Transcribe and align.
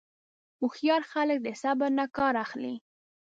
هوښیار 0.59 1.01
خلک 1.11 1.37
د 1.43 1.47
صبر 1.61 1.89
نه 1.99 2.05
کار 2.17 2.33
اخلي. 2.45 2.75